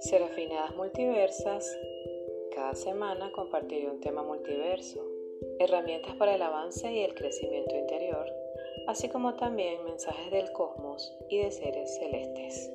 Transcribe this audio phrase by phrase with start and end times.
[0.00, 1.78] Serafinadas Multiversas,
[2.54, 5.00] cada semana compartiré un tema multiverso,
[5.58, 8.26] herramientas para el avance y el crecimiento interior,
[8.88, 12.70] así como también mensajes del cosmos y de seres celestes.